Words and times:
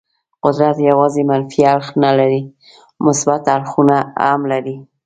قدرت 0.43 0.77
یوازې 0.89 1.21
منفي 1.29 1.61
اړخ 1.73 1.87
نه 2.03 2.11
لري، 2.19 2.41
مثبت 3.05 3.41
اړخونه 3.55 3.97
هم 4.27 4.41
لري. 4.51 4.75